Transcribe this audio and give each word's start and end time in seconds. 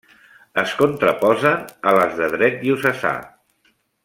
Es 0.61 0.71
contraposen 0.79 1.69
a 1.91 1.95
les 1.99 2.19
de 2.23 2.33
dret 2.39 2.61
diocesà. 2.65 3.17